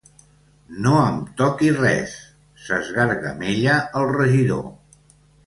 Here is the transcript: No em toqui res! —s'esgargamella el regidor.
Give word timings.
No 0.85 0.93
em 1.09 1.19
toqui 1.41 1.69
res! 1.81 2.15
—s'esgargamella 2.63 3.77
el 4.01 4.09
regidor. 4.17 4.67